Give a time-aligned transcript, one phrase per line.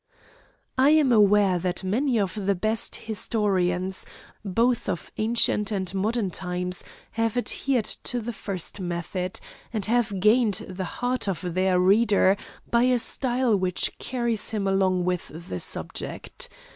[0.79, 4.03] I am aware that many of the best historians,
[4.43, 9.39] both of ancient and modern times, have adhered to the first method,
[9.71, 12.35] and have gained the heart of their reader,
[12.71, 16.49] by a style which carries him along with the subject.